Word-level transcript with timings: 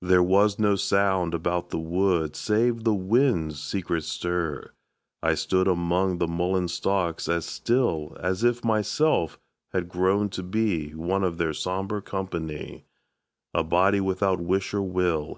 There 0.00 0.22
was 0.22 0.60
no 0.60 0.76
sound 0.76 1.34
about 1.34 1.70
the 1.70 1.80
wood 1.80 2.36
Save 2.36 2.84
the 2.84 2.94
wind's 2.94 3.60
secret 3.60 4.04
stir. 4.04 4.70
I 5.20 5.34
stood 5.34 5.66
Among 5.66 6.18
the 6.18 6.28
mullein 6.28 6.68
stalks 6.68 7.26
as 7.26 7.44
still 7.44 8.16
As 8.20 8.44
if 8.44 8.64
myself 8.64 9.36
had 9.72 9.88
grown 9.88 10.28
to 10.28 10.44
be 10.44 10.90
One 10.92 11.24
of 11.24 11.38
their 11.38 11.54
sombre 11.54 12.00
company, 12.00 12.84
A 13.52 13.64
body 13.64 14.00
without 14.00 14.38
wish 14.40 14.72
or 14.72 14.82
will. 14.82 15.36